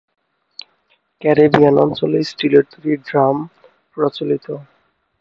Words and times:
Caribbean 1.21 1.75
অঞ্চলে 1.85 2.19
স্টিলের 2.29 2.65
তৈরি 2.71 2.93
ড্রাম 3.07 3.35
প্রচলিত। 3.97 4.45